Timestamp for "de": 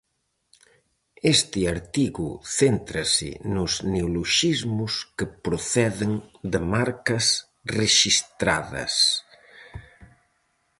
6.51-6.59